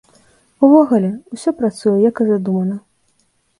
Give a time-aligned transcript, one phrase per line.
[0.67, 2.83] Увогуле, усё працуе, як і задумана.